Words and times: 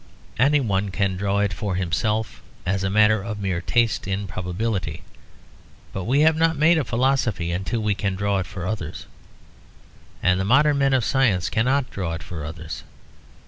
Any 0.39 0.59
one 0.59 0.89
can 0.89 1.15
draw 1.15 1.41
it 1.41 1.53
for 1.53 1.75
himself, 1.75 2.41
as 2.65 2.83
a 2.83 2.89
matter 2.89 3.21
of 3.21 3.37
mere 3.39 3.61
taste 3.61 4.07
in 4.07 4.25
probability; 4.25 5.03
but 5.93 6.05
we 6.05 6.21
have 6.21 6.35
not 6.35 6.57
made 6.57 6.79
a 6.79 6.83
philosophy 6.83 7.51
until 7.51 7.81
we 7.81 7.93
can 7.93 8.15
draw 8.15 8.39
it 8.39 8.47
for 8.47 8.65
others. 8.65 9.05
And 10.23 10.39
the 10.39 10.43
modern 10.43 10.79
men 10.79 10.93
of 10.95 11.05
science 11.05 11.51
cannot 11.51 11.91
draw 11.91 12.13
it 12.15 12.23
for 12.23 12.43
others. 12.43 12.83